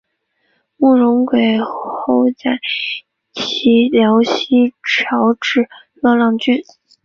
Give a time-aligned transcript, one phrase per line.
[0.77, 2.53] 慕容廆后为其在
[3.99, 5.69] 辽西侨置
[6.01, 6.63] 乐浪郡。